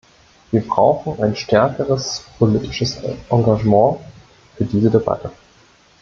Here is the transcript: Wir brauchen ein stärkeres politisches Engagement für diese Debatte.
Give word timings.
Wir 0.51 0.61
brauchen 0.67 1.21
ein 1.21 1.35
stärkeres 1.35 2.25
politisches 2.39 2.97
Engagement 3.29 3.99
für 4.57 4.63
diese 4.65 4.89
Debatte. 4.89 5.29